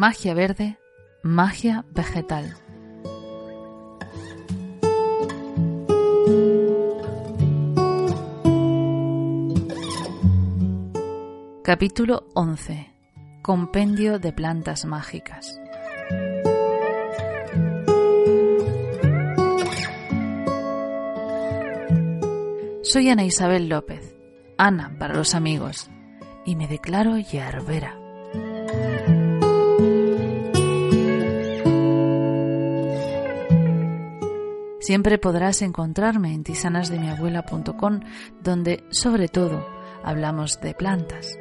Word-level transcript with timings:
Magia 0.00 0.32
verde, 0.32 0.78
magia 1.22 1.84
vegetal. 1.90 2.56
Capítulo 11.62 12.24
11. 12.32 12.90
Compendio 13.42 14.18
de 14.18 14.32
plantas 14.32 14.86
mágicas. 14.86 15.60
Soy 22.82 23.10
Ana 23.10 23.24
Isabel 23.24 23.68
López, 23.68 24.16
Ana 24.56 24.96
para 24.98 25.12
los 25.12 25.34
amigos, 25.34 25.90
y 26.46 26.56
me 26.56 26.68
declaro 26.68 27.18
yerbera. 27.18 27.99
Siempre 34.90 35.18
podrás 35.18 35.62
encontrarme 35.62 36.34
en 36.34 36.42
tisanasdemiabuela.com, 36.42 38.00
donde, 38.42 38.82
sobre 38.90 39.28
todo, 39.28 39.64
hablamos 40.02 40.60
de 40.60 40.74
plantas. 40.74 41.38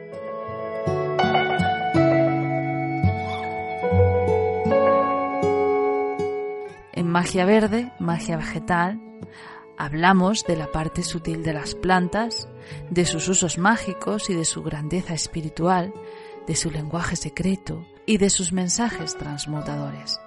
En 6.94 7.08
Magia 7.08 7.46
Verde, 7.46 7.92
Magia 7.98 8.38
Vegetal, 8.38 9.02
hablamos 9.80 10.44
de 10.44 10.56
la 10.56 10.72
parte 10.72 11.02
sutil 11.02 11.42
de 11.42 11.54
las 11.54 11.74
plantas, 11.74 12.48
de 12.92 13.06
sus 13.06 13.28
usos 13.30 13.58
mágicos 13.58 14.30
y 14.30 14.36
de 14.36 14.46
su 14.46 14.62
grandeza 14.62 15.16
espiritual, 15.16 15.92
de 16.46 16.56
su 16.56 16.70
lenguaje 16.70 17.16
secreto 17.16 17.84
y 18.06 18.20
de 18.20 18.30
sus 18.30 18.54
mensajes 18.54 19.18
transmutadores. 19.18 20.20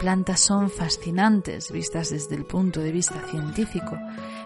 Plantas 0.00 0.40
son 0.40 0.70
fascinantes 0.70 1.70
vistas 1.70 2.08
desde 2.08 2.34
el 2.34 2.46
punto 2.46 2.80
de 2.80 2.90
vista 2.90 3.20
científico, 3.28 3.98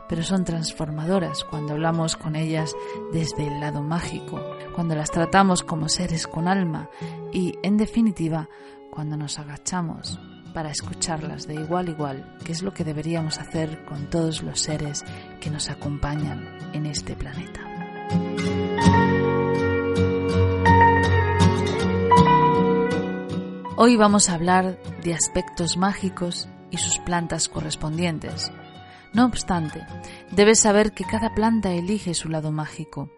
pero 0.08 0.24
son 0.24 0.44
transformadoras 0.44 1.44
cuando 1.44 1.74
hablamos 1.74 2.16
con 2.16 2.34
ellas 2.34 2.74
desde 3.12 3.46
el 3.46 3.60
lado 3.60 3.80
mágico, 3.80 4.40
cuando 4.74 4.96
las 4.96 5.12
tratamos 5.12 5.62
como 5.62 5.88
seres 5.88 6.26
con 6.26 6.48
alma 6.48 6.90
y, 7.32 7.56
en 7.62 7.76
definitiva, 7.76 8.48
cuando 8.90 9.16
nos 9.16 9.38
agachamos 9.38 10.18
para 10.52 10.70
escucharlas 10.70 11.46
de 11.46 11.54
igual 11.54 11.86
a 11.86 11.90
igual, 11.90 12.38
que 12.44 12.50
es 12.50 12.62
lo 12.62 12.74
que 12.74 12.82
deberíamos 12.82 13.38
hacer 13.38 13.84
con 13.84 14.10
todos 14.10 14.42
los 14.42 14.60
seres 14.60 15.04
que 15.40 15.50
nos 15.50 15.70
acompañan 15.70 16.58
en 16.72 16.86
este 16.86 17.14
planeta. 17.14 17.60
Hoy 23.76 23.96
vamos 23.96 24.28
a 24.28 24.34
hablar 24.34 24.78
de 25.02 25.14
aspectos 25.14 25.76
mágicos 25.76 26.48
y 26.70 26.76
sus 26.76 27.00
plantas 27.00 27.48
correspondientes. 27.48 28.52
No 29.12 29.26
obstante, 29.26 29.84
debes 30.30 30.60
saber 30.60 30.92
que 30.92 31.02
cada 31.02 31.34
planta 31.34 31.72
elige 31.72 32.14
su 32.14 32.28
lado 32.28 32.52
mágico, 32.52 33.10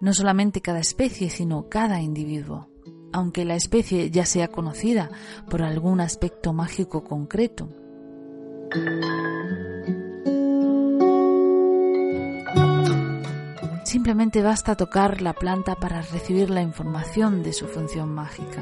no 0.00 0.12
solamente 0.12 0.60
cada 0.60 0.80
especie, 0.80 1.30
sino 1.30 1.70
cada 1.70 2.02
individuo. 2.02 2.68
Aunque 3.14 3.46
la 3.46 3.54
especie 3.54 4.10
ya 4.10 4.26
sea 4.26 4.48
conocida 4.48 5.08
por 5.48 5.62
algún 5.62 6.02
aspecto 6.02 6.52
mágico 6.52 7.02
concreto. 7.02 7.70
Simplemente 13.84 14.42
basta 14.42 14.76
tocar 14.76 15.22
la 15.22 15.32
planta 15.32 15.76
para 15.76 16.02
recibir 16.02 16.50
la 16.50 16.60
información 16.60 17.42
de 17.42 17.54
su 17.54 17.68
función 17.68 18.12
mágica. 18.12 18.60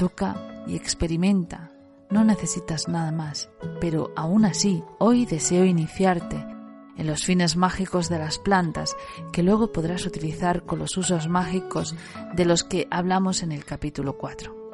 Toca 0.00 0.64
y 0.66 0.76
experimenta. 0.76 1.70
No 2.08 2.24
necesitas 2.24 2.88
nada 2.88 3.12
más, 3.12 3.50
pero 3.82 4.14
aún 4.16 4.46
así, 4.46 4.82
hoy 4.98 5.26
deseo 5.26 5.66
iniciarte 5.66 6.36
en 6.96 7.06
los 7.06 7.26
fines 7.26 7.54
mágicos 7.54 8.08
de 8.08 8.18
las 8.18 8.38
plantas 8.38 8.96
que 9.30 9.42
luego 9.42 9.72
podrás 9.72 10.06
utilizar 10.06 10.64
con 10.64 10.78
los 10.78 10.96
usos 10.96 11.28
mágicos 11.28 11.94
de 12.32 12.46
los 12.46 12.64
que 12.64 12.88
hablamos 12.90 13.42
en 13.42 13.52
el 13.52 13.66
capítulo 13.66 14.16
4. 14.16 14.70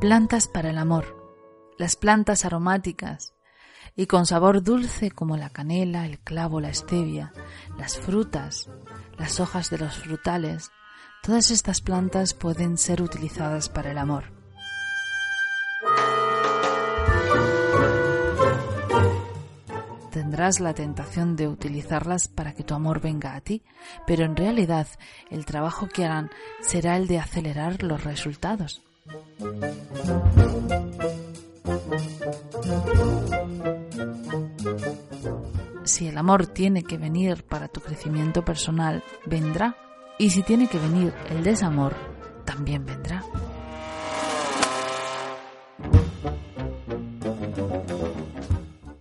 Plantas 0.00 0.48
para 0.48 0.70
el 0.70 0.78
amor. 0.78 1.16
Las 1.78 1.94
plantas 1.94 2.44
aromáticas 2.44 3.34
y 3.94 4.06
con 4.06 4.26
sabor 4.26 4.64
dulce 4.64 5.10
como 5.12 5.36
la 5.36 5.50
canela, 5.50 6.06
el 6.06 6.18
clavo, 6.18 6.60
la 6.60 6.74
stevia, 6.74 7.32
las 7.78 7.96
frutas, 7.96 8.68
las 9.18 9.40
hojas 9.40 9.70
de 9.70 9.78
los 9.78 9.96
frutales, 9.96 10.70
todas 11.22 11.50
estas 11.50 11.80
plantas 11.80 12.34
pueden 12.34 12.78
ser 12.78 13.02
utilizadas 13.02 13.68
para 13.68 13.90
el 13.90 13.98
amor. 13.98 14.24
Tendrás 20.10 20.60
la 20.60 20.74
tentación 20.74 21.34
de 21.34 21.48
utilizarlas 21.48 22.28
para 22.28 22.52
que 22.52 22.62
tu 22.62 22.74
amor 22.74 23.00
venga 23.00 23.34
a 23.34 23.40
ti, 23.40 23.62
pero 24.06 24.24
en 24.24 24.36
realidad 24.36 24.86
el 25.30 25.44
trabajo 25.44 25.88
que 25.88 26.04
harán 26.04 26.30
será 26.60 26.96
el 26.96 27.08
de 27.08 27.18
acelerar 27.18 27.82
los 27.82 28.04
resultados. 28.04 28.82
Si 35.84 36.08
el 36.08 36.16
amor 36.16 36.46
tiene 36.46 36.82
que 36.82 36.96
venir 36.96 37.44
para 37.44 37.68
tu 37.68 37.80
crecimiento 37.80 38.42
personal, 38.42 39.02
vendrá. 39.26 39.76
Y 40.18 40.30
si 40.30 40.42
tiene 40.42 40.66
que 40.66 40.78
venir 40.78 41.12
el 41.28 41.42
desamor, 41.42 41.94
también 42.46 42.86
vendrá. 42.86 43.22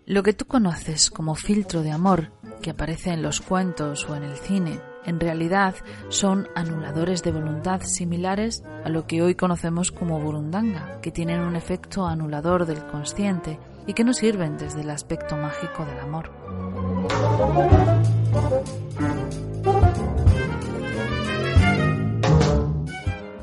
Lo 0.05 0.23
que 0.23 0.33
tú 0.33 0.45
conoces 0.45 1.09
como 1.09 1.35
filtro 1.35 1.81
de 1.83 1.91
amor, 1.91 2.33
que 2.61 2.71
aparece 2.71 3.11
en 3.11 3.21
los 3.21 3.39
cuentos 3.39 4.07
o 4.09 4.15
en 4.15 4.23
el 4.23 4.35
cine, 4.35 4.79
en 5.05 5.19
realidad 5.19 5.75
son 6.09 6.49
anuladores 6.53 7.23
de 7.23 7.31
voluntad 7.31 7.81
similares 7.81 8.63
a 8.83 8.89
lo 8.89 9.07
que 9.07 9.21
hoy 9.21 9.35
conocemos 9.35 9.91
como 9.91 10.19
burundanga, 10.19 10.99
que 11.01 11.11
tienen 11.11 11.39
un 11.39 11.55
efecto 11.55 12.05
anulador 12.05 12.65
del 12.65 12.85
consciente 12.85 13.57
y 13.87 13.93
que 13.93 14.03
no 14.03 14.13
sirven 14.13 14.57
desde 14.57 14.81
el 14.81 14.89
aspecto 14.89 15.37
mágico 15.37 15.85
del 15.85 15.99
amor. 15.99 16.42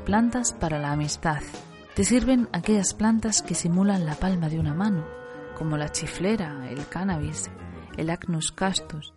Plantas 0.05 0.53
para 0.53 0.78
la 0.78 0.93
amistad. 0.93 1.41
Te 1.94 2.05
sirven 2.05 2.49
aquellas 2.53 2.94
plantas 2.94 3.43
que 3.43 3.55
simulan 3.55 4.06
la 4.06 4.15
palma 4.15 4.49
de 4.49 4.59
una 4.59 4.75
mano, 4.75 5.05
como 5.56 5.77
la 5.77 5.93
chiflera, 5.93 6.69
el 6.71 6.87
cannabis, 6.88 7.50
el 7.97 8.11
acnus 8.11 8.53
castus, 8.53 9.15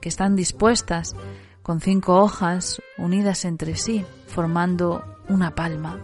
que 0.00 0.08
están 0.08 0.36
dispuestas 0.36 1.14
con 1.62 1.80
cinco 1.80 2.16
hojas 2.16 2.82
unidas 2.98 3.44
entre 3.44 3.76
sí, 3.76 4.04
formando 4.26 5.02
una 5.28 5.54
palma. 5.54 5.98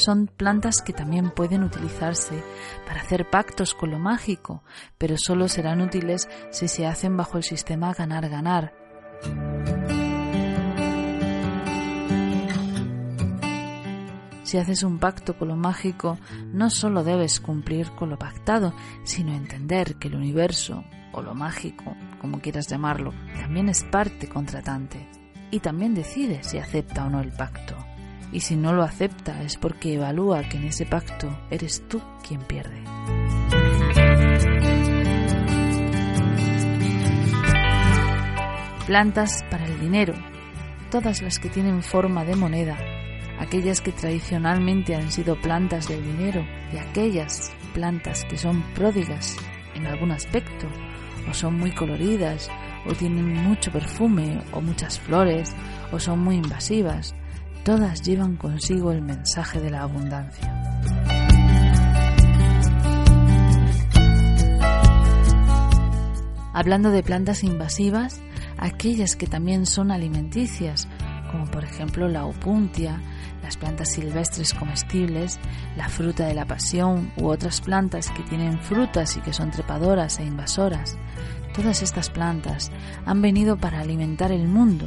Son 0.00 0.28
plantas 0.28 0.80
que 0.80 0.94
también 0.94 1.30
pueden 1.30 1.62
utilizarse 1.62 2.42
para 2.86 3.02
hacer 3.02 3.28
pactos 3.28 3.74
con 3.74 3.90
lo 3.90 3.98
mágico, 3.98 4.62
pero 4.96 5.16
solo 5.18 5.46
serán 5.46 5.82
útiles 5.82 6.26
si 6.50 6.68
se 6.68 6.86
hacen 6.86 7.18
bajo 7.18 7.36
el 7.36 7.44
sistema 7.44 7.92
ganar-ganar. 7.92 8.72
Si 14.42 14.56
haces 14.56 14.84
un 14.84 14.98
pacto 14.98 15.36
con 15.36 15.48
lo 15.48 15.56
mágico, 15.56 16.18
no 16.46 16.70
solo 16.70 17.04
debes 17.04 17.38
cumplir 17.38 17.90
con 17.90 18.08
lo 18.08 18.18
pactado, 18.18 18.72
sino 19.04 19.34
entender 19.34 19.96
que 19.96 20.08
el 20.08 20.14
universo, 20.14 20.82
o 21.12 21.20
lo 21.20 21.34
mágico, 21.34 21.94
como 22.22 22.40
quieras 22.40 22.68
llamarlo, 22.68 23.12
también 23.38 23.68
es 23.68 23.84
parte 23.84 24.30
contratante 24.30 25.06
y 25.50 25.60
también 25.60 25.94
decide 25.94 26.42
si 26.42 26.56
acepta 26.56 27.04
o 27.04 27.10
no 27.10 27.20
el 27.20 27.32
pacto. 27.32 27.76
Y 28.32 28.40
si 28.40 28.56
no 28.56 28.72
lo 28.72 28.82
acepta 28.82 29.42
es 29.42 29.56
porque 29.56 29.94
evalúa 29.94 30.42
que 30.48 30.56
en 30.56 30.64
ese 30.64 30.86
pacto 30.86 31.36
eres 31.50 31.86
tú 31.88 32.00
quien 32.26 32.40
pierde. 32.42 32.82
Plantas 38.86 39.44
para 39.50 39.66
el 39.66 39.80
dinero, 39.80 40.14
todas 40.90 41.22
las 41.22 41.38
que 41.38 41.48
tienen 41.48 41.82
forma 41.82 42.24
de 42.24 42.36
moneda 42.36 42.76
aquellas 43.40 43.80
que 43.80 43.90
tradicionalmente 43.90 44.94
han 44.94 45.10
sido 45.10 45.34
plantas 45.40 45.88
del 45.88 46.04
dinero 46.04 46.46
y 46.72 46.76
aquellas 46.76 47.50
plantas 47.72 48.24
que 48.26 48.36
son 48.36 48.62
pródigas 48.74 49.36
en 49.74 49.86
algún 49.86 50.12
aspecto 50.12 50.68
o 51.28 51.34
son 51.34 51.58
muy 51.58 51.72
coloridas, 51.72 52.50
o 52.86 52.94
tienen 52.94 53.32
mucho 53.32 53.70
perfume, 53.70 54.40
o 54.52 54.60
muchas 54.60 54.98
flores, 54.98 55.54
o 55.92 55.98
son 55.98 56.20
muy 56.20 56.36
invasivas. 56.36 57.14
Todas 57.64 58.02
llevan 58.02 58.36
consigo 58.36 58.90
el 58.90 59.02
mensaje 59.02 59.60
de 59.60 59.70
la 59.70 59.82
abundancia. 59.82 60.60
Hablando 66.54 66.90
de 66.90 67.02
plantas 67.02 67.44
invasivas, 67.44 68.20
aquellas 68.58 69.14
que 69.14 69.26
también 69.26 69.66
son 69.66 69.90
alimenticias, 69.90 70.88
como 71.30 71.44
por 71.46 71.64
ejemplo 71.64 72.08
la 72.08 72.24
opuntia, 72.24 73.00
las 73.42 73.56
plantas 73.56 73.92
silvestres 73.92 74.54
comestibles, 74.54 75.38
la 75.76 75.88
fruta 75.88 76.26
de 76.26 76.34
la 76.34 76.46
pasión 76.46 77.12
u 77.16 77.28
otras 77.28 77.60
plantas 77.60 78.10
que 78.10 78.22
tienen 78.22 78.58
frutas 78.58 79.16
y 79.16 79.20
que 79.20 79.32
son 79.32 79.50
trepadoras 79.50 80.18
e 80.18 80.24
invasoras. 80.24 80.98
Todas 81.54 81.82
estas 81.82 82.10
plantas 82.10 82.70
han 83.06 83.22
venido 83.22 83.56
para 83.56 83.80
alimentar 83.80 84.32
el 84.32 84.48
mundo, 84.48 84.86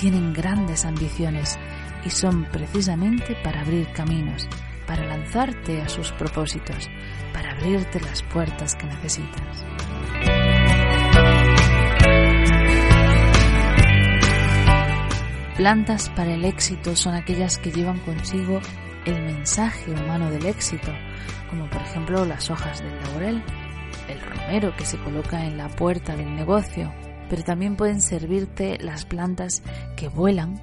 tienen 0.00 0.32
grandes 0.32 0.84
ambiciones 0.84 1.58
y 2.04 2.10
son 2.10 2.44
precisamente 2.44 3.36
para 3.42 3.62
abrir 3.62 3.90
caminos, 3.92 4.48
para 4.86 5.04
lanzarte 5.04 5.80
a 5.80 5.88
sus 5.88 6.12
propósitos, 6.12 6.88
para 7.32 7.52
abrirte 7.52 8.00
las 8.00 8.22
puertas 8.22 8.74
que 8.74 8.86
necesitas. 8.86 9.64
Plantas 15.56 16.10
para 16.10 16.34
el 16.34 16.44
éxito 16.44 16.96
son 16.96 17.14
aquellas 17.14 17.58
que 17.58 17.70
llevan 17.70 18.00
consigo 18.00 18.60
el 19.06 19.22
mensaje 19.22 19.92
humano 19.92 20.30
del 20.30 20.46
éxito, 20.46 20.92
como 21.48 21.70
por 21.70 21.80
ejemplo 21.80 22.24
las 22.24 22.50
hojas 22.50 22.82
del 22.82 23.00
laurel, 23.02 23.42
el 24.08 24.20
romero 24.20 24.74
que 24.76 24.84
se 24.84 24.98
coloca 24.98 25.46
en 25.46 25.56
la 25.56 25.68
puerta 25.68 26.16
del 26.16 26.34
negocio, 26.34 26.92
pero 27.30 27.42
también 27.44 27.76
pueden 27.76 28.00
servirte 28.00 28.78
las 28.80 29.04
plantas 29.04 29.62
que 29.96 30.08
vuelan 30.08 30.60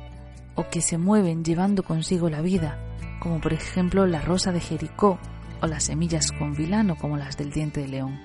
o 0.61 0.69
que 0.69 0.81
se 0.81 0.99
mueven 0.99 1.43
llevando 1.43 1.81
consigo 1.81 2.29
la 2.29 2.41
vida, 2.41 2.77
como 3.19 3.41
por 3.41 3.51
ejemplo 3.51 4.05
la 4.05 4.21
rosa 4.21 4.51
de 4.51 4.59
Jericó 4.59 5.19
o 5.59 5.65
las 5.65 5.85
semillas 5.85 6.31
con 6.31 6.53
vilano 6.53 6.95
como 6.95 7.17
las 7.17 7.35
del 7.35 7.51
diente 7.51 7.81
de 7.81 7.87
león. 7.87 8.19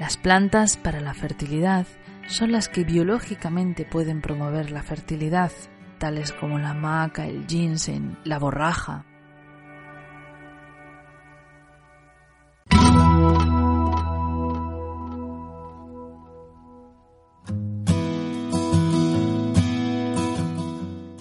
Las 0.00 0.16
plantas 0.16 0.76
para 0.76 1.00
la 1.00 1.14
fertilidad 1.14 1.86
son 2.26 2.50
las 2.50 2.68
que 2.68 2.82
biológicamente 2.82 3.84
pueden 3.84 4.20
promover 4.20 4.72
la 4.72 4.82
fertilidad, 4.82 5.52
tales 5.98 6.32
como 6.32 6.58
la 6.58 6.74
maca, 6.74 7.26
el 7.26 7.46
ginseng, 7.46 8.18
la 8.24 8.40
borraja. 8.40 9.04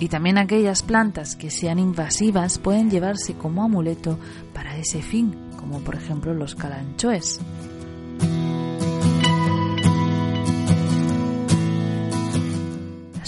Y 0.06 0.08
también 0.08 0.38
aquellas 0.38 0.84
plantas 0.84 1.36
que 1.36 1.50
sean 1.50 1.80
invasivas 1.80 2.60
pueden 2.60 2.92
llevarse 2.92 3.34
como 3.34 3.64
amuleto 3.64 4.20
para 4.54 4.78
ese 4.78 5.02
fin, 5.02 5.36
como 5.58 5.80
por 5.80 5.96
ejemplo 5.96 6.36
los 6.36 6.54
calanchoes. 6.54 7.40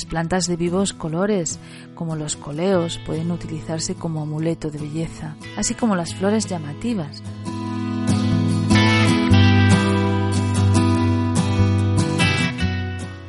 plantas 0.07 0.47
de 0.47 0.55
vivos 0.55 0.93
colores, 0.93 1.59
como 1.93 2.15
los 2.15 2.37
coleos, 2.37 2.97
pueden 3.05 3.29
utilizarse 3.29 3.95
como 3.95 4.21
amuleto 4.21 4.69
de 4.71 4.79
belleza, 4.79 5.35
así 5.57 5.73
como 5.73 5.95
las 5.95 6.15
flores 6.15 6.47
llamativas. 6.47 7.21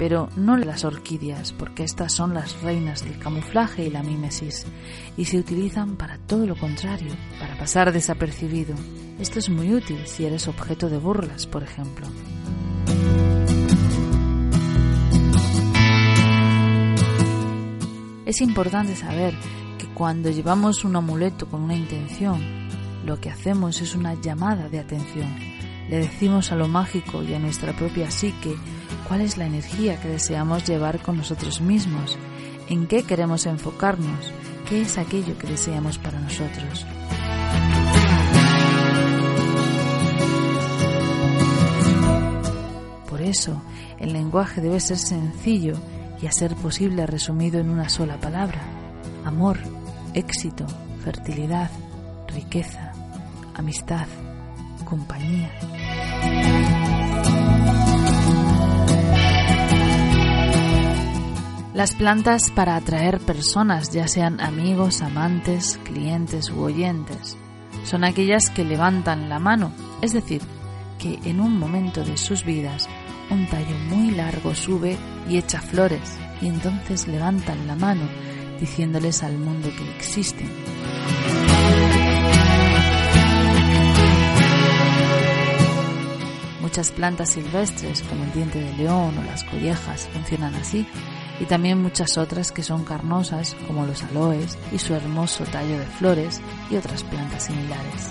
Pero 0.08 0.30
no 0.36 0.56
las 0.56 0.86
orquídeas, 0.86 1.52
porque 1.52 1.84
estas 1.84 2.14
son 2.14 2.32
las 2.32 2.62
reinas 2.62 3.04
del 3.04 3.18
camuflaje 3.18 3.84
y 3.84 3.90
la 3.90 4.02
mímesis, 4.02 4.64
y 5.18 5.26
se 5.26 5.36
utilizan 5.36 5.96
para 5.96 6.16
todo 6.16 6.46
lo 6.46 6.56
contrario, 6.56 7.12
para 7.38 7.58
pasar 7.58 7.92
desapercibido. 7.92 8.74
Esto 9.20 9.38
es 9.38 9.50
muy 9.50 9.74
útil 9.74 9.98
si 10.06 10.24
eres 10.24 10.48
objeto 10.48 10.88
de 10.88 10.96
burlas, 10.96 11.46
por 11.46 11.62
ejemplo. 11.62 12.06
Es 18.24 18.40
importante 18.40 18.96
saber 18.96 19.34
que 19.76 19.88
cuando 19.92 20.30
llevamos 20.30 20.84
un 20.86 20.96
amuleto 20.96 21.50
con 21.50 21.60
una 21.60 21.76
intención, 21.76 22.40
lo 23.04 23.20
que 23.20 23.28
hacemos 23.28 23.82
es 23.82 23.94
una 23.94 24.14
llamada 24.14 24.70
de 24.70 24.78
atención. 24.78 25.36
Le 25.90 25.98
decimos 25.98 26.50
a 26.50 26.56
lo 26.56 26.66
mágico 26.66 27.22
y 27.22 27.34
a 27.34 27.38
nuestra 27.38 27.74
propia 27.74 28.10
psique 28.10 28.56
cuál 29.08 29.22
es 29.22 29.38
la 29.38 29.46
energía 29.46 29.98
que 30.00 30.08
deseamos 30.08 30.64
llevar 30.64 31.00
con 31.00 31.16
nosotros 31.16 31.62
mismos, 31.62 32.18
en 32.68 32.86
qué 32.86 33.02
queremos 33.02 33.46
enfocarnos, 33.46 34.32
qué 34.68 34.82
es 34.82 34.98
aquello 34.98 35.36
que 35.38 35.46
deseamos 35.46 35.98
para 35.98 36.20
nosotros. 36.20 36.86
Por 43.08 43.22
eso, 43.22 43.62
el 43.98 44.12
lenguaje 44.12 44.60
debe 44.60 44.78
ser 44.78 44.98
sencillo 44.98 45.74
y 46.20 46.26
a 46.26 46.32
ser 46.32 46.54
posible 46.56 47.06
resumido 47.06 47.58
en 47.58 47.70
una 47.70 47.88
sola 47.88 48.20
palabra. 48.20 48.60
Amor, 49.24 49.58
éxito, 50.12 50.66
fertilidad, 51.02 51.70
riqueza, 52.28 52.92
amistad, 53.54 54.06
compañía. 54.84 55.50
Las 61.78 61.94
plantas 61.94 62.50
para 62.50 62.74
atraer 62.74 63.20
personas, 63.20 63.92
ya 63.92 64.08
sean 64.08 64.40
amigos, 64.40 65.00
amantes, 65.00 65.78
clientes 65.84 66.50
u 66.50 66.62
oyentes, 66.62 67.36
son 67.84 68.02
aquellas 68.02 68.50
que 68.50 68.64
levantan 68.64 69.28
la 69.28 69.38
mano, 69.38 69.70
es 70.02 70.12
decir, 70.12 70.42
que 70.98 71.20
en 71.24 71.40
un 71.40 71.56
momento 71.56 72.04
de 72.04 72.16
sus 72.16 72.44
vidas 72.44 72.88
un 73.30 73.46
tallo 73.46 73.76
muy 73.90 74.10
largo 74.10 74.56
sube 74.56 74.96
y 75.28 75.36
echa 75.36 75.60
flores 75.60 76.18
y 76.42 76.48
entonces 76.48 77.06
levantan 77.06 77.68
la 77.68 77.76
mano 77.76 78.08
diciéndoles 78.58 79.22
al 79.22 79.38
mundo 79.38 79.70
que 79.70 79.88
existen. 79.96 80.50
Muchas 86.60 86.90
plantas 86.90 87.30
silvestres 87.30 88.02
como 88.02 88.24
el 88.24 88.32
diente 88.32 88.60
de 88.60 88.72
león 88.72 89.16
o 89.16 89.22
las 89.22 89.44
collejas 89.44 90.08
funcionan 90.12 90.56
así 90.56 90.84
y 91.40 91.44
también 91.46 91.82
muchas 91.82 92.18
otras 92.18 92.52
que 92.52 92.62
son 92.62 92.84
carnosas 92.84 93.56
como 93.66 93.86
los 93.86 94.02
aloes 94.02 94.58
y 94.72 94.78
su 94.78 94.94
hermoso 94.94 95.44
tallo 95.44 95.78
de 95.78 95.86
flores 95.86 96.40
y 96.70 96.76
otras 96.76 97.02
plantas 97.04 97.44
similares. 97.44 98.10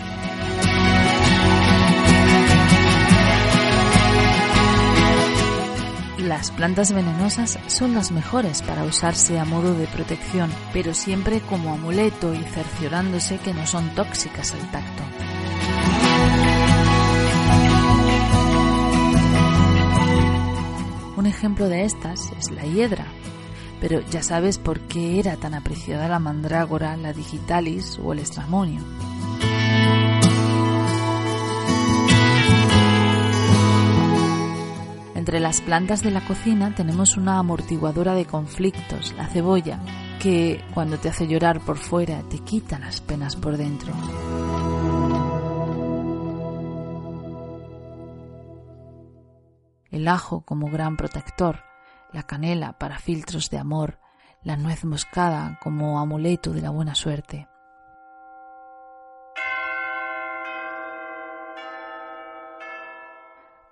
Las 6.19 6.51
plantas 6.51 6.91
venenosas 6.91 7.57
son 7.67 7.93
las 7.93 8.11
mejores 8.11 8.61
para 8.61 8.83
usarse 8.83 9.39
a 9.39 9.45
modo 9.45 9.73
de 9.75 9.87
protección, 9.87 10.51
pero 10.73 10.93
siempre 10.93 11.39
como 11.41 11.73
amuleto 11.73 12.33
y 12.33 12.43
cerciorándose 12.43 13.37
que 13.37 13.53
no 13.53 13.65
son 13.65 13.89
tóxicas 13.95 14.53
al 14.53 14.71
tacto. 14.71 15.03
Un 21.27 21.33
ejemplo 21.33 21.67
de 21.67 21.83
estas 21.83 22.31
es 22.39 22.51
la 22.51 22.63
hiedra, 22.63 23.05
pero 23.81 23.99
ya 23.99 24.23
sabes 24.23 24.57
por 24.57 24.79
qué 24.79 25.19
era 25.19 25.35
tan 25.35 25.55
apreciada 25.55 26.07
la 26.07 26.19
mandrágora, 26.19 26.95
la 26.95 27.11
digitalis 27.11 27.99
o 28.01 28.13
el 28.13 28.19
estramonio. 28.19 28.81
Entre 35.15 35.41
las 35.41 35.59
plantas 35.59 36.01
de 36.01 36.11
la 36.11 36.25
cocina 36.25 36.73
tenemos 36.73 37.17
una 37.17 37.39
amortiguadora 37.39 38.15
de 38.15 38.23
conflictos, 38.23 39.13
la 39.17 39.27
cebolla, 39.27 39.81
que 40.21 40.63
cuando 40.73 40.97
te 40.97 41.09
hace 41.09 41.27
llorar 41.27 41.59
por 41.59 41.77
fuera 41.77 42.21
te 42.29 42.39
quita 42.39 42.79
las 42.79 43.01
penas 43.01 43.35
por 43.35 43.57
dentro. 43.57 43.91
Ajo 50.07 50.41
como 50.41 50.67
gran 50.71 50.97
protector, 50.97 51.63
la 52.13 52.23
canela 52.23 52.73
para 52.73 52.97
filtros 52.97 53.49
de 53.49 53.57
amor, 53.57 53.99
la 54.41 54.55
nuez 54.55 54.85
moscada 54.85 55.59
como 55.61 55.99
amuleto 55.99 56.53
de 56.53 56.61
la 56.61 56.69
buena 56.69 56.95
suerte. 56.95 57.47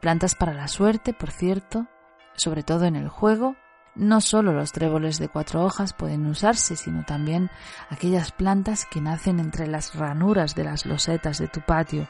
plantas 0.05 0.35
para 0.35 0.53
la 0.53 0.67
suerte, 0.67 1.13
por 1.13 1.31
cierto, 1.31 1.87
sobre 2.35 2.61
todo 2.61 2.85
en 2.85 2.95
el 2.95 3.09
juego, 3.09 3.55
No 3.95 4.21
solo 4.21 4.53
los 4.53 4.71
tréboles 4.71 5.17
de 5.17 5.29
cuatro 5.29 5.63
hojas 5.63 5.93
pueden 5.93 6.27
usarse, 6.27 6.75
sino 6.75 7.03
también 7.05 7.49
aquellas 7.89 8.31
plantas 8.31 8.85
que 8.85 9.01
nacen 9.01 9.39
entre 9.39 9.65
las 9.65 9.95
ranuras 9.95 10.53
de 10.53 10.63
las 10.63 10.85
losetas 10.85 11.39
de 11.39 11.47
tu 11.47 11.61
patio 11.61 12.07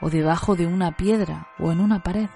o 0.00 0.10
debajo 0.10 0.56
de 0.56 0.66
una 0.66 0.96
piedra 0.96 1.46
o 1.60 1.70
en 1.70 1.78
una 1.78 2.02
pared. 2.02 2.28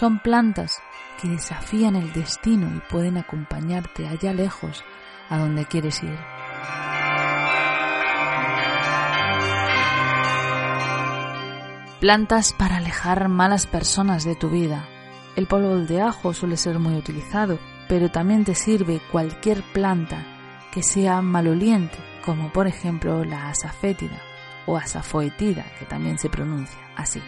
Son 0.00 0.18
plantas 0.18 0.82
que 1.20 1.28
desafían 1.28 1.94
el 1.94 2.10
destino 2.14 2.74
y 2.74 2.80
pueden 2.90 3.18
acompañarte 3.18 4.08
allá 4.08 4.32
lejos 4.32 4.82
a 5.28 5.36
donde 5.36 5.66
quieres 5.66 6.02
ir. 6.02 6.18
Plantas 12.00 12.54
para 12.54 12.78
alejar 12.78 13.28
malas 13.28 13.66
personas 13.66 14.24
de 14.24 14.36
tu 14.36 14.48
vida. 14.48 14.88
El 15.36 15.46
polvo 15.46 15.76
de 15.76 16.00
ajo 16.00 16.32
suele 16.32 16.56
ser 16.56 16.78
muy 16.78 16.94
utilizado, 16.94 17.58
pero 17.86 18.10
también 18.10 18.46
te 18.46 18.54
sirve 18.54 19.02
cualquier 19.12 19.62
planta 19.74 20.24
que 20.72 20.82
sea 20.82 21.20
maloliente, 21.20 21.98
como 22.24 22.50
por 22.54 22.66
ejemplo 22.66 23.22
la 23.26 23.50
asafétida 23.50 24.22
o 24.64 24.78
asafoetida, 24.78 25.66
que 25.78 25.84
también 25.84 26.18
se 26.18 26.30
pronuncia 26.30 26.80
así. 26.96 27.20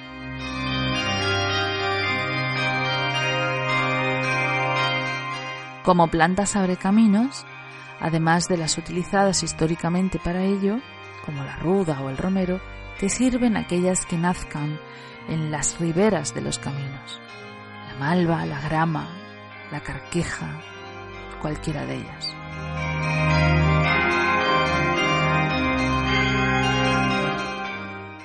Como 5.85 6.09
plantas 6.09 6.55
abre 6.55 6.77
caminos, 6.77 7.45
además 8.01 8.47
de 8.47 8.57
las 8.57 8.79
utilizadas 8.79 9.43
históricamente 9.43 10.21
para 10.21 10.43
ello, 10.43 10.79
como 11.25 11.43
la 11.45 11.57
ruda 11.57 12.01
o 12.01 12.09
el 12.09 12.17
romero, 12.17 12.61
te 13.01 13.09
sirven 13.09 13.57
aquellas 13.57 14.07
que 14.07 14.17
nazcan 14.17 14.79
en 15.29 15.51
las 15.51 15.81
riberas 15.81 16.35
de 16.35 16.41
los 16.41 16.59
caminos. 16.59 17.21
La 17.89 17.99
malva, 17.99 18.47
la 18.47 18.61
grama, 18.61 19.09
la 19.73 19.81
carqueja, 19.81 20.61
cualquiera 21.41 21.85
de 21.85 21.97
ellas. 21.97 22.35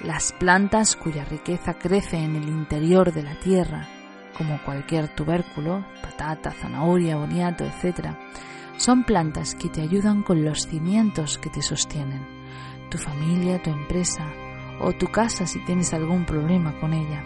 Las 0.03 0.31
plantas 0.31 0.95
cuya 0.95 1.25
riqueza 1.25 1.73
crece 1.73 2.17
en 2.17 2.35
el 2.35 2.47
interior 2.47 3.11
de 3.11 3.23
la 3.23 3.39
tierra, 3.39 3.87
como 4.37 4.61
cualquier 4.63 5.07
tubérculo, 5.09 5.85
patata, 6.01 6.51
zanahoria, 6.51 7.17
boniato, 7.17 7.65
etc., 7.65 8.15
son 8.77 9.03
plantas 9.03 9.55
que 9.55 9.69
te 9.69 9.81
ayudan 9.81 10.21
con 10.21 10.45
los 10.45 10.67
cimientos 10.67 11.37
que 11.39 11.49
te 11.49 11.61
sostienen, 11.61 12.25
tu 12.91 12.97
familia, 12.97 13.61
tu 13.61 13.71
empresa, 13.71 14.23
o 14.79 14.93
tu 14.93 15.07
casa 15.07 15.47
si 15.47 15.59
tienes 15.65 15.93
algún 15.93 16.25
problema 16.25 16.79
con 16.79 16.93
ella. 16.93 17.23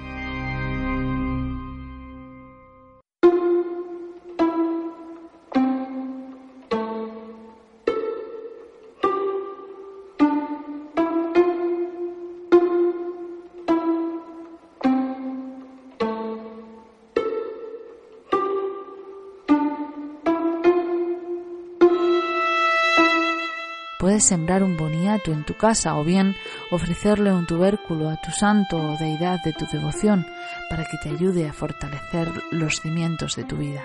Sembrar 24.22 24.62
un 24.62 24.78
boniato 24.78 25.32
en 25.32 25.44
tu 25.44 25.56
casa 25.56 25.98
o 25.98 26.04
bien 26.04 26.36
ofrecerle 26.70 27.34
un 27.34 27.48
tubérculo 27.48 28.08
a 28.08 28.22
tu 28.22 28.30
santo 28.30 28.78
o 28.78 28.96
deidad 28.98 29.42
de 29.44 29.51
tu 29.51 29.66
devoción 29.66 30.28
para 30.70 30.86
que 30.86 30.98
te 31.01 31.10
ayude 31.10 31.50
a 31.50 31.54
fortalecer 31.54 32.32
los 32.51 32.75
cimientos 32.82 33.36
de 33.36 33.44
tu 33.46 33.58
vida. 33.58 33.84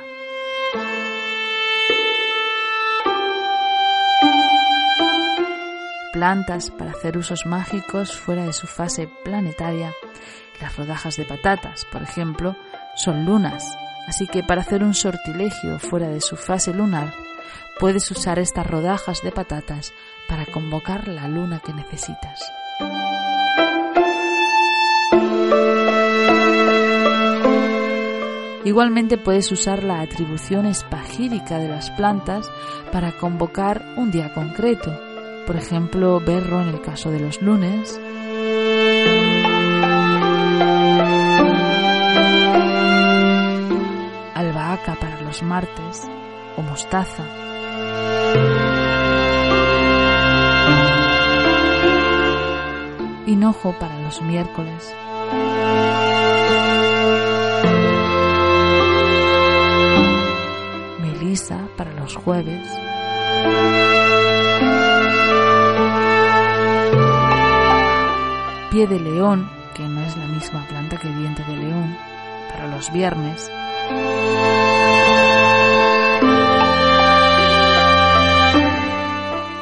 Plantas 6.13 6.71
para 6.71 6.91
hacer 6.91 7.17
usos 7.17 7.47
mágicos 7.47 8.17
fuera 8.17 8.45
de 8.45 8.53
su 8.53 8.67
fase 8.67 9.09
planetaria. 9.25 9.95
Las 10.61 10.77
rodajas 10.77 11.17
de 11.17 11.25
patatas, 11.25 11.87
por 11.87 12.03
ejemplo, 12.03 12.57
son 12.95 13.25
lunas, 13.25 13.77
así 14.07 14.27
que 14.27 14.43
para 14.43 14.61
hacer 14.61 14.85
un 14.85 14.95
sortilegio 14.95 15.79
fuera 15.79 16.09
de 16.09 16.21
su 16.21 16.37
fase 16.37 16.75
lunar 16.75 17.26
puedes 17.79 18.11
usar 18.11 18.39
estas 18.39 18.67
rodajas 18.67 19.23
de 19.23 19.33
patatas 19.33 19.93
para 20.29 20.47
convocar 20.47 21.09
la 21.09 21.29
luna 21.29 21.61
que 21.65 21.73
necesitas. 21.73 22.41
Igualmente 28.67 29.17
puedes 29.17 29.53
usar 29.53 29.85
la 29.85 30.01
atribución 30.01 30.67
espagírica 30.67 31.59
de 31.59 31.69
las 31.69 31.93
plantas 31.93 32.51
para 32.91 33.13
convocar 33.13 33.85
un 33.97 34.11
día 34.11 34.35
concreto, 34.35 34.93
por 35.47 35.55
ejemplo, 35.55 36.19
berro 36.19 36.61
en 36.63 36.71
el 36.71 36.81
caso 36.81 37.13
de 37.13 37.21
los 37.21 37.41
lunes, 37.41 38.01
albahaca 44.35 44.97
para 44.97 45.21
los 45.23 45.45
martes 45.45 46.09
mostaza 46.63 47.25
hinojo 53.27 53.75
para 53.79 53.99
los 54.01 54.23
miércoles. 54.23 54.95
Melisa 61.01 61.69
para 61.77 61.93
los 61.93 62.17
jueves. 62.17 62.67
Pie 68.71 68.87
de 68.87 69.01
león, 69.01 69.51
que 69.75 69.83
no 69.83 70.01
es 70.03 70.17
la 70.17 70.27
misma 70.27 70.65
planta 70.69 70.97
que 70.99 71.09
diente 71.09 71.43
de 71.45 71.57
león, 71.57 71.97
para 72.51 72.69
los 72.69 72.93
viernes. 72.93 73.51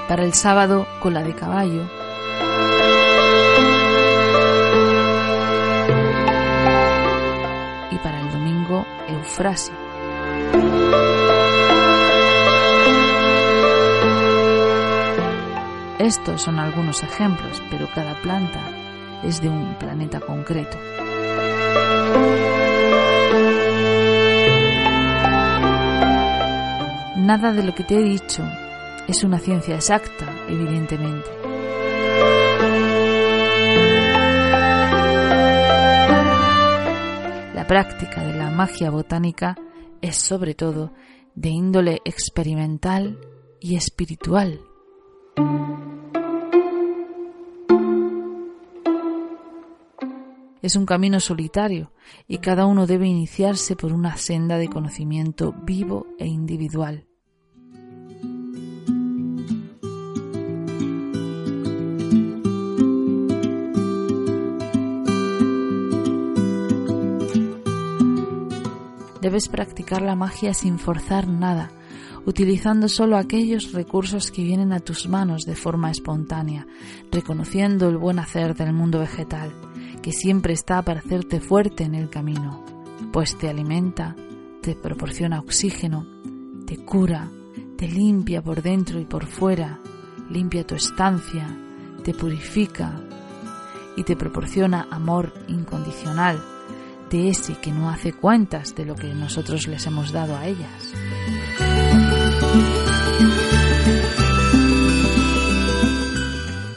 Para 0.08 0.23
el 0.23 0.34
sábado, 0.34 0.87
cola 1.00 1.23
de 1.23 1.34
caballo. 1.34 1.82
frase. 9.34 9.73
Estos 15.99 16.42
son 16.42 16.58
algunos 16.58 17.02
ejemplos, 17.02 17.62
pero 17.70 17.88
cada 17.94 18.14
planta 18.23 18.61
es 19.23 19.40
de 19.40 19.49
un 19.49 19.75
planeta 19.78 20.20
concreto. 20.20 20.78
Nada 27.25 27.54
de 27.54 27.62
lo 27.62 27.75
que 27.75 27.85
te 27.85 27.97
he 27.97 28.02
dicho 28.02 28.43
es 29.09 29.25
una 29.25 29.38
ciencia 29.38 29.76
exacta, 29.76 30.26
evidentemente. 30.47 31.26
La 37.54 37.64
práctica 37.66 38.23
de 38.23 38.37
la 38.37 38.50
magia 38.50 38.90
botánica 38.90 39.57
es 40.02 40.16
sobre 40.16 40.54
todo 40.54 40.93
de 41.35 41.49
índole 41.49 42.02
experimental 42.04 43.19
y 43.59 43.76
espiritual. 43.76 44.61
Es 50.61 50.76
un 50.76 50.85
camino 50.85 51.21
solitario 51.21 51.90
y 52.28 52.37
cada 52.37 52.66
uno 52.66 52.87
debe 52.87 53.07
iniciarse 53.07 53.76
por 53.76 53.95
una 53.95 54.19
senda 54.19 54.59
de 54.59 54.69
conocimiento 54.69 55.54
vivo 55.64 56.07
e 56.19 56.26
individual. 56.26 57.07
Debes 69.25 69.49
practicar 69.49 70.02
la 70.02 70.16
magia 70.16 70.52
sin 70.52 70.78
forzar 70.78 71.26
nada, 71.26 71.71
utilizando 72.26 72.90
solo 72.90 73.16
aquellos 73.16 73.73
recursos 73.73 74.31
que 74.31 74.45
vienen 74.45 74.71
a 74.75 74.81
tus 74.81 75.09
manos 75.09 75.47
de 75.47 75.57
forma 75.57 75.90
espontánea, 75.90 76.66
reconociendo 77.11 77.88
el 77.88 77.97
buen 77.97 78.19
hacer 78.19 78.54
del 78.54 78.75
mundo 78.75 78.99
vegetal, 78.99 79.50
que 80.02 80.12
siempre 80.12 80.52
está 80.52 80.83
para 80.83 81.00
hacerte 81.00 81.40
fuerte 81.40 81.85
en 81.85 81.95
el 81.95 82.11
camino, 82.11 82.62
pues 83.14 83.38
te 83.38 83.49
alimenta, 83.49 84.14
te 84.61 84.75
proporciona 84.75 85.40
oxígeno, 85.40 86.07
te 86.66 86.76
cura, 86.85 87.26
te 87.78 87.88
limpia 87.88 88.43
por 88.43 88.61
dentro 88.61 89.00
y 89.00 89.07
por 89.07 89.25
fuera, 89.25 89.81
limpia 90.28 90.66
tu 90.66 90.75
estancia, 90.75 91.47
te 92.04 92.12
purifica 92.12 93.00
y 93.97 94.02
te 94.02 94.16
proporciona 94.16 94.87
amor 94.90 95.33
incondicional 95.49 96.45
de 97.14 97.28
ese 97.28 97.54
que 97.54 97.71
no 97.71 97.90
hace 97.90 98.12
cuentas 98.12 98.75
de 98.75 98.85
lo 98.85 98.97
que 98.97 99.14
nosotros 99.14 99.68
les 99.68 99.87
hemos 99.87 100.11
dado 100.11 100.37
a 100.37 100.49
ellas. 100.49 100.92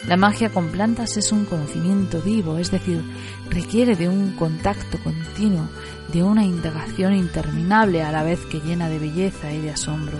La 0.07 0.15
magia 0.15 0.49
con 0.51 0.67
plantas 0.67 1.17
es 1.17 1.31
un 1.31 1.45
conocimiento 1.45 2.21
vivo, 2.21 2.59
es 2.59 2.69
decir, 2.69 3.01
requiere 3.49 3.95
de 3.95 4.09
un 4.09 4.35
contacto 4.35 4.99
continuo, 5.03 5.67
de 6.13 6.21
una 6.21 6.45
indagación 6.45 7.15
interminable 7.15 8.03
a 8.03 8.11
la 8.11 8.21
vez 8.21 8.39
que 8.45 8.59
llena 8.59 8.89
de 8.89 8.99
belleza 8.99 9.51
y 9.51 9.59
de 9.59 9.71
asombro. 9.71 10.19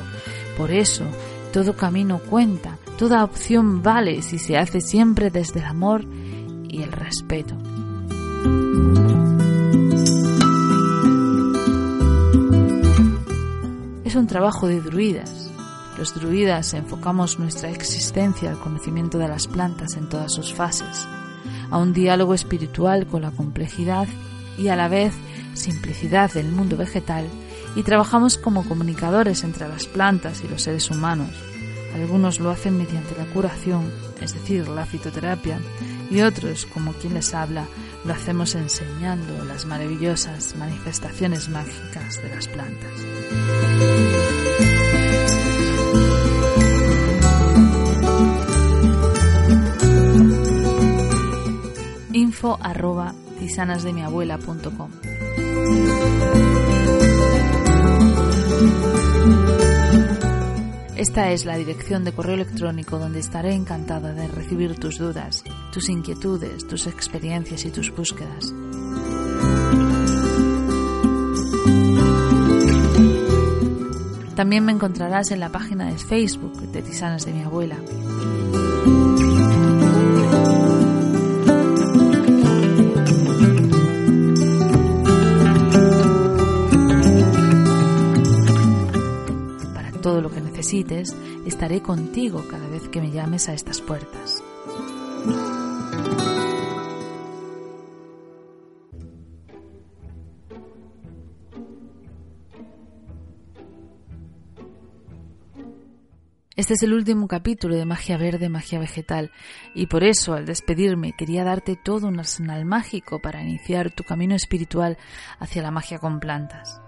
Por 0.58 0.72
eso, 0.72 1.06
todo 1.54 1.78
camino 1.78 2.18
cuenta, 2.28 2.80
toda 2.98 3.24
opción 3.24 3.84
vale 3.84 4.24
si 4.24 4.40
se 4.40 4.58
hace 4.58 4.82
siempre 4.82 5.30
desde 5.30 5.60
el 5.60 5.68
amor 5.68 6.06
y 6.68 6.82
el 6.82 6.92
respeto. 6.92 7.56
Un 14.18 14.26
trabajo 14.26 14.68
de 14.68 14.82
druidas, 14.82 15.52
los 15.96 16.16
druidas 16.16 16.74
enfocamos 16.74 17.38
nuestra 17.38 17.70
existencia 17.70 18.50
al 18.50 18.58
conocimiento 18.58 19.20
de 19.20 19.28
las 19.28 19.46
plantas 19.46 19.96
en 19.96 20.10
todas 20.10 20.34
sus 20.34 20.56
fases, 20.56 21.08
a 21.70 21.78
un 21.78 21.94
diálogo 21.94 22.34
espiritual 22.34 23.06
con 23.06 23.22
la 23.22 23.30
complejidad 23.30 24.08
y 24.58 24.70
a 24.70 24.76
la 24.76 24.88
vez 24.88 25.14
simplicidad 25.54 26.34
del 26.34 26.52
mundo 26.52 26.78
vegetal 26.78 27.28
y 27.76 27.84
trabajamos 27.84 28.40
como 28.40 28.68
comunicadores 28.68 29.44
entre 29.44 29.68
las 29.68 29.86
plantas 29.86 30.44
y 30.44 30.48
los 30.48 30.64
seres 30.64 30.90
humanos. 30.90 31.30
Algunos 31.94 32.40
lo 32.40 32.50
hacen 32.50 32.76
mediante 32.76 33.16
la 33.16 33.32
curación, 33.32 33.92
es 34.20 34.34
decir, 34.34 34.68
la 34.68 34.88
fitoterapia, 34.88 35.60
y 36.10 36.22
otros, 36.22 36.66
como 36.66 36.94
quien 36.94 37.14
les 37.14 37.36
habla, 37.36 37.68
lo 38.06 38.14
hacemos 38.14 38.56
enseñando 38.56 39.44
las 39.46 39.66
maravillosas 39.66 40.56
manifestaciones 40.56 41.50
mágicas 41.50 42.22
de 42.22 42.30
las 42.30 42.48
plantas. 42.48 43.08
info 52.18 52.58
arroba 52.62 53.14
tisanasdemiabuela.com. 53.40 54.92
Esta 60.96 61.32
es 61.32 61.46
la 61.46 61.58
dirección 61.58 62.04
de 62.04 62.12
correo 62.12 62.34
electrónico 62.34 62.98
donde 62.98 63.20
estaré 63.20 63.54
encantada 63.54 64.14
de 64.14 64.28
recibir 64.28 64.80
tus 64.80 64.98
dudas, 64.98 65.44
tus 65.78 65.90
inquietudes, 65.90 66.66
tus 66.66 66.88
experiencias 66.88 67.64
y 67.64 67.70
tus 67.70 67.96
búsquedas. 67.96 68.52
También 74.36 74.66
me 74.66 74.72
encontrarás 74.72 75.30
en 75.30 75.40
la 75.40 75.50
página 75.50 75.86
de 75.86 76.00
Facebook 76.00 76.60
de 76.72 76.82
Tisanas 76.82 77.28
de 77.28 77.34
mi 77.34 77.44
abuela. 77.44 77.78
necesites, 90.68 91.16
estaré 91.46 91.82
contigo 91.82 92.44
cada 92.50 92.68
vez 92.68 92.90
que 92.90 93.00
me 93.00 93.12
llames 93.12 93.48
a 93.48 93.54
estas 93.54 93.80
puertas. 93.80 94.37
Este 106.58 106.74
es 106.74 106.82
el 106.82 106.96
último 106.96 107.28
capítulo 107.28 107.76
de 107.76 107.86
Magia 107.86 108.18
Verde, 108.18 108.50
Magia 108.50 108.80
Vegetal, 108.80 109.32
y 109.76 109.86
por 109.86 110.04
eso 110.04 110.34
al 110.34 110.48
despedirme 110.48 111.14
quería 111.16 111.44
darte 111.44 111.76
todo 111.76 112.08
un 112.08 112.18
arsenal 112.18 112.66
mágico 112.66 113.20
para 113.22 113.44
iniciar 113.44 113.92
tu 113.92 114.04
camino 114.04 114.34
espiritual 114.34 114.98
hacia 115.38 115.62
la 115.62 115.70
magia 115.70 116.00
con 116.00 116.20
plantas. 116.20 116.82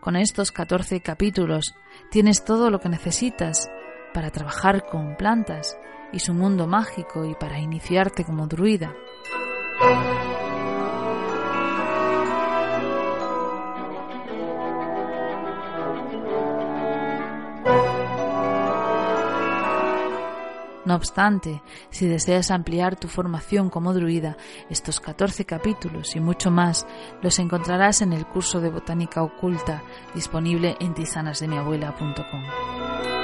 Con 0.00 0.16
estos 0.16 0.50
14 0.50 1.00
capítulos 1.02 1.76
tienes 2.10 2.44
todo 2.44 2.70
lo 2.70 2.80
que 2.80 2.88
necesitas 2.88 3.70
para 4.12 4.32
trabajar 4.32 4.86
con 4.86 5.16
plantas 5.16 5.78
y 6.12 6.20
su 6.20 6.34
mundo 6.34 6.66
mágico 6.66 7.24
y 7.24 7.34
para 7.34 7.58
iniciarte 7.58 8.24
como 8.24 8.46
druida. 8.46 8.94
No 20.86 20.94
obstante, 20.94 21.62
si 21.90 22.06
deseas 22.06 22.52
ampliar 22.52 22.94
tu 22.94 23.08
formación 23.08 23.70
como 23.70 23.92
druida, 23.92 24.36
estos 24.70 25.00
14 25.00 25.44
capítulos 25.44 26.14
y 26.14 26.20
mucho 26.20 26.52
más 26.52 26.86
los 27.22 27.40
encontrarás 27.40 28.02
en 28.02 28.12
el 28.12 28.24
curso 28.24 28.60
de 28.60 28.70
botánica 28.70 29.24
oculta 29.24 29.82
disponible 30.14 30.76
en 30.78 30.94
tisanasdemiabuela.com. 30.94 33.15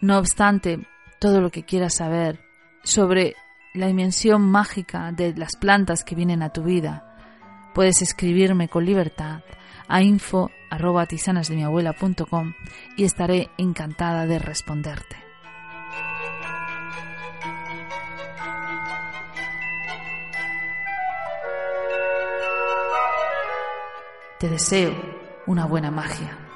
No 0.00 0.18
obstante, 0.18 0.78
todo 1.18 1.40
lo 1.40 1.50
que 1.50 1.64
quieras 1.64 1.96
saber 1.96 2.40
sobre 2.84 3.34
la 3.74 3.88
dimensión 3.88 4.42
mágica 4.42 5.12
de 5.12 5.34
las 5.34 5.56
plantas 5.56 6.04
que 6.04 6.14
vienen 6.14 6.42
a 6.42 6.50
tu 6.50 6.62
vida, 6.62 7.16
puedes 7.74 8.00
escribirme 8.02 8.68
con 8.68 8.84
libertad 8.84 9.42
a 9.88 10.02
info 10.02 10.50
arroba 10.70 11.06
y 12.96 13.04
estaré 13.04 13.50
encantada 13.56 14.26
de 14.26 14.38
responderte. 14.38 15.16
Te 24.38 24.48
deseo 24.48 24.94
una 25.46 25.66
buena 25.66 25.90
magia. 25.90 26.47